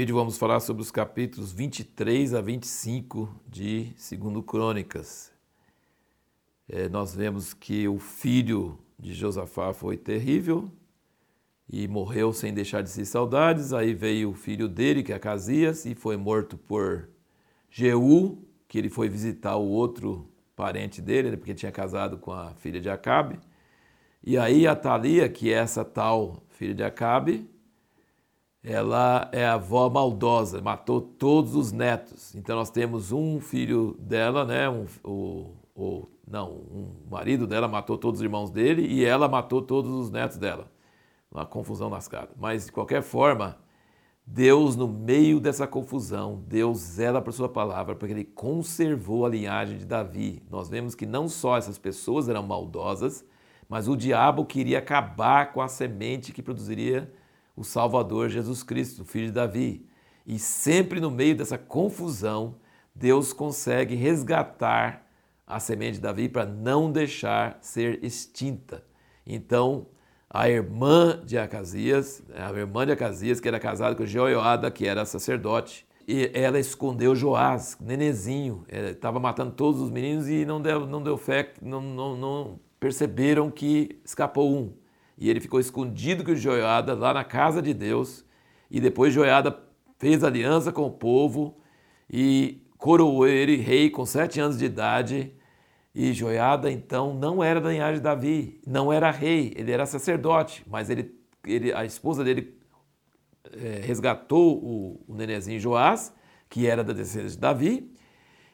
[0.00, 5.30] vídeo vamos falar sobre os capítulos 23 a 25 de 2 Crônicas.
[6.66, 10.70] É, nós vemos que o filho de Josafá foi terrível
[11.70, 13.74] e morreu sem deixar de si saudades.
[13.74, 17.06] Aí veio o filho dele, que é Acasias, e foi morto por
[17.68, 20.26] Jeú, que ele foi visitar o outro
[20.56, 23.38] parente dele, né, porque tinha casado com a filha de Acabe.
[24.24, 27.46] E aí a Thalia, que é essa tal filha de Acabe,
[28.62, 32.34] ela é a avó maldosa, matou todos os netos.
[32.34, 37.96] Então nós temos um filho dela, né, um, o, o, não, um marido dela matou
[37.96, 40.70] todos os irmãos dele e ela matou todos os netos dela.
[41.30, 42.30] Uma confusão lascada.
[42.36, 43.56] Mas de qualquer forma,
[44.26, 49.78] Deus, no meio dessa confusão, Deus zela por sua palavra, porque ele conservou a linhagem
[49.78, 50.42] de Davi.
[50.50, 53.24] Nós vemos que não só essas pessoas eram maldosas,
[53.68, 57.10] mas o diabo queria acabar com a semente que produziria
[57.60, 59.86] o Salvador Jesus Cristo, filho de Davi.
[60.26, 62.56] E sempre no meio dessa confusão,
[62.94, 65.06] Deus consegue resgatar
[65.46, 68.82] a semente de Davi para não deixar ser extinta.
[69.26, 69.88] Então,
[70.30, 75.04] a irmã de Acasias, a irmã de Acasias, que era casada com Jeoiada, que era
[75.04, 81.02] sacerdote, e ela escondeu Joás, nenezinho, estava matando todos os meninos e não deu, não
[81.02, 84.79] deu fé, não, não, não perceberam que escapou um.
[85.20, 88.24] E ele ficou escondido com Joiada lá na casa de Deus.
[88.70, 89.56] E depois Joiada
[89.98, 91.58] fez aliança com o povo
[92.10, 95.34] e coroou ele rei com sete anos de idade.
[95.94, 100.64] E Joiada então não era da linhagem de Davi, não era rei, ele era sacerdote,
[100.66, 102.56] mas ele, ele a esposa dele
[103.52, 106.14] é, resgatou o, o nenezinho Joás,
[106.48, 107.92] que era da descendência de Davi,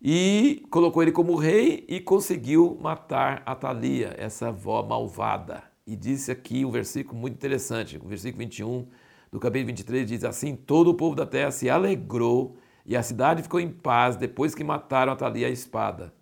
[0.00, 5.71] e colocou ele como rei e conseguiu matar Atalia, essa avó malvada.
[5.86, 8.86] E disse aqui um versículo muito interessante, o versículo 21
[9.32, 13.42] do capítulo 23 diz assim: Todo o povo da terra se alegrou e a cidade
[13.42, 16.12] ficou em paz depois que mataram Atalia a espada.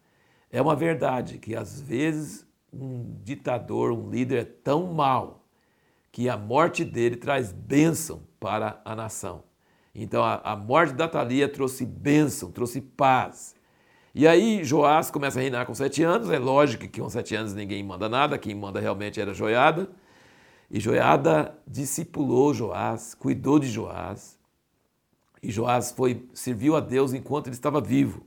[0.51, 5.45] É uma verdade que às vezes um ditador, um líder é tão mau
[6.13, 9.45] que a morte dele traz bênção para a nação.
[9.95, 13.55] Então a, a morte da Atalia trouxe bênção, trouxe paz.
[14.13, 17.55] E aí Joás começa a reinar com sete anos, é lógico que com sete anos
[17.55, 19.89] ninguém manda nada, quem manda realmente era Joiada.
[20.69, 24.37] E Joiada discipulou Joás, cuidou de Joás.
[25.41, 28.27] E Joás foi, serviu a Deus enquanto ele estava vivo.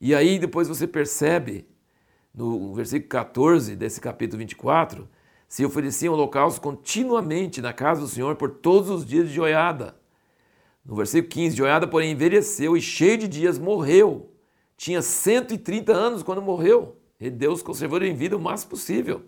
[0.00, 1.66] E aí depois você percebe,
[2.32, 5.08] no versículo 14 desse capítulo 24,
[5.48, 9.96] se ofereciam holocaustos continuamente na casa do Senhor por todos os dias de Joiada.
[10.84, 14.30] No versículo 15, Joiada, porém, envelheceu e cheio de dias morreu
[14.80, 16.96] tinha 130 anos quando morreu.
[17.20, 19.20] E Deus conservou ele em vida o máximo possível.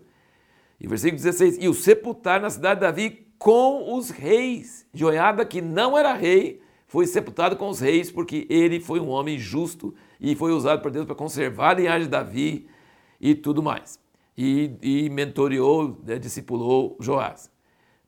[0.81, 4.87] E versículo 16: E o sepultar na cidade de Davi com os reis.
[4.91, 9.37] Joiada, que não era rei, foi sepultado com os reis, porque ele foi um homem
[9.37, 12.67] justo e foi usado por Deus para conservar a linhagem de Davi
[13.21, 13.99] e tudo mais.
[14.35, 17.51] E, e mentoreou, né, discipulou Joás,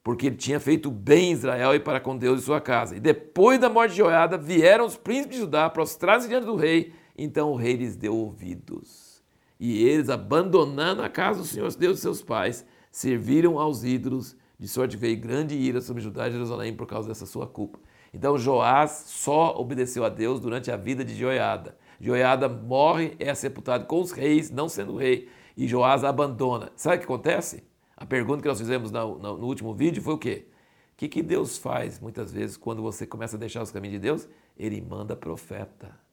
[0.04, 2.98] porque ele tinha feito bem em Israel e para com Deus e sua casa.
[2.98, 7.05] E depois da morte de Joiada, vieram os príncipes de Judá, prostrados diante do rei
[7.18, 9.24] então o rei lhes deu ouvidos.
[9.60, 14.68] E eles, abandonando a casa do Senhor Deus de seus pais, serviram aos ídolos, de
[14.68, 17.80] sorte que veio grande ira sobre Judá e Jerusalém por causa dessa sua culpa.
[18.14, 21.78] Então Joás só obedeceu a Deus durante a vida de Joiada.
[22.00, 26.72] Joiada morre, é sepultado com os reis, não sendo rei, e Joás abandona.
[26.76, 27.64] Sabe o que acontece?
[27.96, 30.48] A pergunta que nós fizemos no, último vídeo foi o quê?
[30.94, 34.30] O que Deus faz muitas vezes quando você começa a deixar os caminhos de Deus?
[34.58, 36.05] Ele manda profeta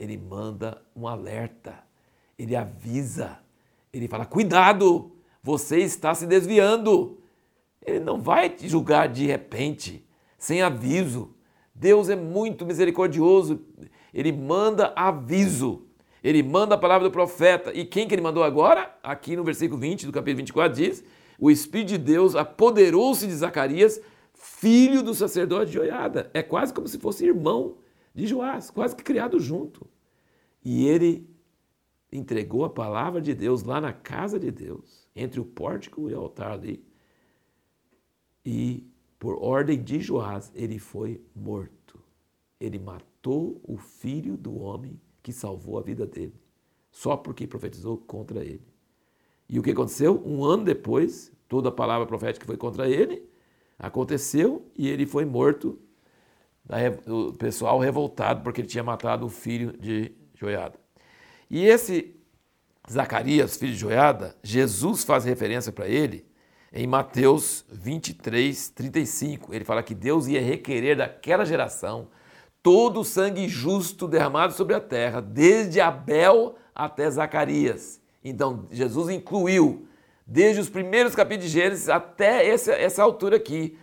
[0.00, 1.78] ele manda um alerta,
[2.38, 3.38] ele avisa,
[3.92, 5.12] ele fala: cuidado,
[5.42, 7.18] você está se desviando.
[7.84, 10.04] Ele não vai te julgar de repente,
[10.38, 11.34] sem aviso.
[11.74, 13.60] Deus é muito misericordioso,
[14.12, 15.86] ele manda aviso.
[16.22, 17.72] Ele manda a palavra do profeta.
[17.72, 18.94] E quem que ele mandou agora?
[19.02, 21.04] Aqui no versículo 20 do capítulo 24 diz:
[21.38, 24.00] O Espírito de Deus apoderou-se de Zacarias,
[24.34, 26.30] filho do sacerdote de Oiada.
[26.34, 27.76] É quase como se fosse irmão
[28.14, 29.86] de Joás, quase que criado junto.
[30.64, 31.28] E ele
[32.12, 36.20] entregou a palavra de Deus lá na casa de Deus, entre o pórtico e o
[36.20, 36.84] altar ali.
[38.44, 38.86] E
[39.18, 42.00] por ordem de Joás, ele foi morto.
[42.58, 46.34] Ele matou o filho do homem que salvou a vida dele,
[46.90, 48.66] só porque profetizou contra ele.
[49.48, 50.22] E o que aconteceu?
[50.24, 53.28] Um ano depois, toda a palavra profética foi contra ele,
[53.78, 55.78] aconteceu e ele foi morto
[57.06, 60.78] o pessoal revoltado porque ele tinha matado o filho de Joiada.
[61.50, 62.16] E esse
[62.90, 66.24] Zacarias, filho de Joiada, Jesus faz referência para ele
[66.72, 69.54] em Mateus 23, 35.
[69.54, 72.08] Ele fala que Deus ia requerer daquela geração
[72.62, 78.00] todo o sangue justo derramado sobre a terra, desde Abel até Zacarias.
[78.22, 79.88] Então, Jesus incluiu,
[80.26, 83.78] desde os primeiros capítulos de Gênesis até essa, essa altura aqui,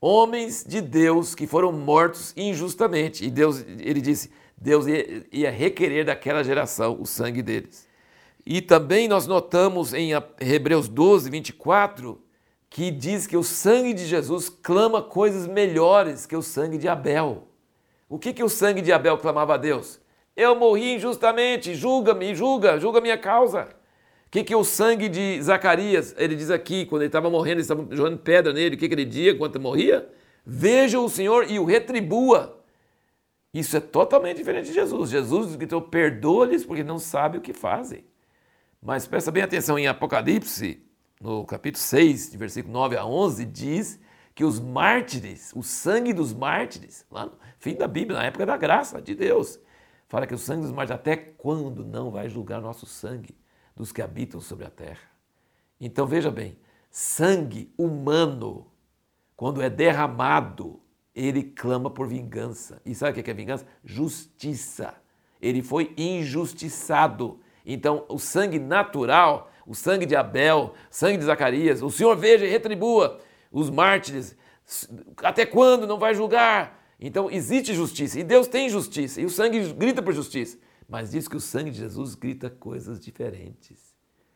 [0.00, 3.24] homens de Deus que foram mortos injustamente.
[3.24, 7.86] E Deus, ele disse, Deus ia, ia requerer daquela geração o sangue deles.
[8.46, 12.20] E também nós notamos em Hebreus 12, 24,
[12.70, 17.48] que diz que o sangue de Jesus clama coisas melhores que o sangue de Abel.
[18.08, 20.00] O que, que o sangue de Abel clamava a Deus?
[20.34, 23.68] Eu morri injustamente, julga-me, julga, julga minha causa.
[24.28, 27.64] O que, que o sangue de Zacarias, ele diz aqui, quando ele estava morrendo, eles
[27.64, 30.06] estavam jogando pedra nele, o que, que ele dizia enquanto morria?
[30.44, 32.62] Veja o Senhor e o retribua.
[33.54, 35.08] Isso é totalmente diferente de Jesus.
[35.08, 38.04] Jesus gritou, perdoa-lhes porque não sabem o que fazem.
[38.82, 40.82] Mas presta bem atenção, em Apocalipse,
[41.18, 43.98] no capítulo 6, de versículo 9 a 11, diz
[44.34, 48.58] que os mártires, o sangue dos mártires, lá no fim da Bíblia, na época da
[48.58, 49.58] graça de Deus,
[50.06, 53.34] fala que o sangue dos mártires, até quando não vai julgar nosso sangue
[53.78, 55.08] dos que habitam sobre a terra?
[55.80, 56.58] Então veja bem,
[56.90, 58.66] sangue humano,
[59.36, 60.80] quando é derramado,
[61.14, 62.82] ele clama por vingança.
[62.84, 63.66] E sabe o que é vingança?
[63.84, 64.94] Justiça.
[65.40, 67.40] Ele foi injustiçado.
[67.64, 72.50] Então, o sangue natural, o sangue de Abel, sangue de Zacarias, o Senhor veja e
[72.50, 73.20] retribua
[73.52, 74.36] os mártires.
[75.22, 76.78] Até quando não vai julgar?
[77.00, 80.58] Então existe justiça e Deus tem justiça e o sangue grita por justiça.
[80.88, 83.94] Mas diz que o sangue de Jesus grita coisas diferentes.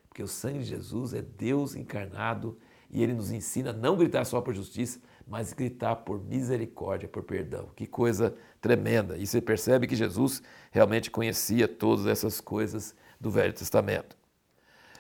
[0.08, 2.58] Porque o sangue de Jesus é Deus encarnado
[2.90, 7.22] e ele nos ensina a não gritar só por justiça, mas gritar por misericórdia, por
[7.22, 7.70] perdão.
[7.74, 9.16] Que coisa tremenda.
[9.16, 14.14] E você percebe que Jesus realmente conhecia todas essas coisas do Velho Testamento.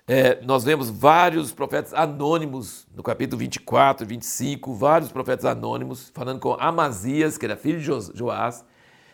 [0.06, 6.54] É, nós vemos vários profetas anônimos no capítulo 24, 25, vários profetas anônimos, falando com
[6.54, 8.64] Amazias, que era filho de Joás.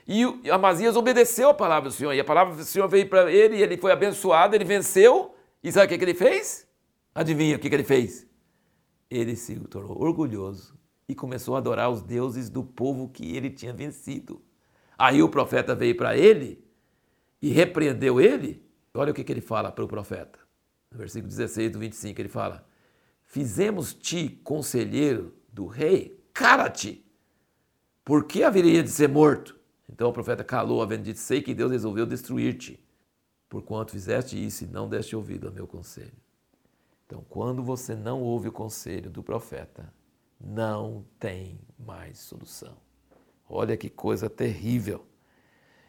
[0.08, 3.58] E Amazias obedeceu a palavra do Senhor, e a palavra do Senhor veio para ele,
[3.58, 5.34] e ele foi abençoado, ele venceu.
[5.62, 6.66] E sabe o que, que ele fez?
[7.14, 8.26] Adivinha o que, que ele fez?
[9.10, 13.72] Ele se tornou orgulhoso e começou a adorar os deuses do povo que ele tinha
[13.72, 14.42] vencido.
[14.96, 16.64] Aí o profeta veio para ele
[17.42, 18.66] e repreendeu ele.
[18.94, 20.48] Olha o que, que ele fala para o profeta
[20.90, 22.66] no versículo 16 do 25, ele fala:
[23.24, 27.04] Fizemos-te conselheiro do rei, cara-te,
[28.04, 29.57] por que haveria de ser morto?
[29.88, 32.78] Então o profeta calou, havendo dito: Sei que Deus resolveu destruir-te,
[33.48, 36.12] porquanto fizeste isso e não deste ouvido ao meu conselho.
[37.06, 39.92] Então, quando você não ouve o conselho do profeta,
[40.38, 42.76] não tem mais solução.
[43.48, 45.06] Olha que coisa terrível.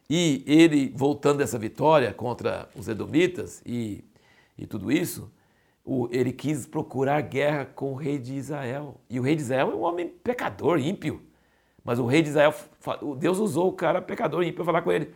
[0.10, 4.04] E ele, voltando dessa vitória contra os edomitas e
[4.60, 5.32] e tudo isso,
[6.12, 9.00] ele quis procurar guerra com o rei de Israel.
[9.10, 11.22] E o rei de Israel é um homem pecador, ímpio.
[11.90, 12.54] Mas o rei de Israel,
[13.18, 15.12] Deus usou o cara pecador, para falar com ele.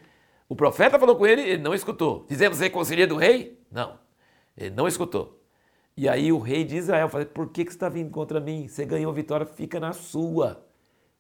[0.49, 2.25] O profeta falou com ele, ele não escutou.
[2.27, 3.61] Fizemos reconciliar do rei?
[3.71, 3.99] Não.
[4.57, 5.39] Ele não escutou.
[5.95, 8.67] E aí o rei de Israel falou: Por que, que você está vindo contra mim?
[8.67, 10.65] Você ganhou a vitória, fica na sua.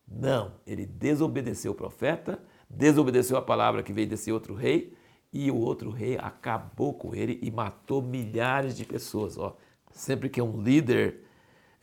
[0.07, 4.97] Não, ele desobedeceu o profeta, desobedeceu a palavra que veio desse outro rei
[5.31, 9.37] e o outro rei acabou com ele e matou milhares de pessoas.
[9.37, 9.55] Ó,
[9.91, 11.19] sempre que um líder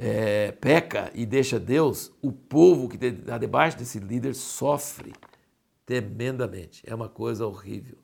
[0.03, 5.13] é, peca e deixa Deus, o povo que está debaixo desse líder sofre
[5.85, 6.83] tremendamente.
[6.87, 7.99] É uma coisa horrível.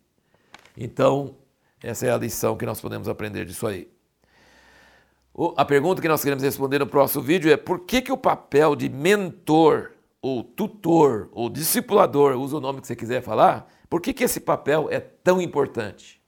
[0.76, 1.36] Então,
[1.82, 3.88] essa é a lição que nós podemos aprender disso aí.
[5.56, 8.76] A pergunta que nós queremos responder no próximo vídeo é por que, que o papel
[8.76, 14.12] de mentor, ou tutor, ou discipulador, usa o nome que você quiser falar, por que,
[14.12, 16.20] que esse papel é tão importante?